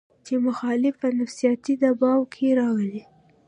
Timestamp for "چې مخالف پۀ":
0.25-1.07